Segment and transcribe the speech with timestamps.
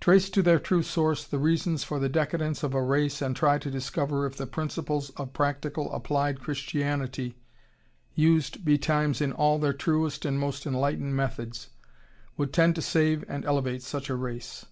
[0.00, 3.58] Trace to their true source the reasons for the decadence of a race and try
[3.58, 7.34] to discover if the principles of practical, applied Christianity,
[8.14, 11.70] used betimes in all their truest and most enlightened methods,
[12.36, 14.66] would tend to save and elevate such a race.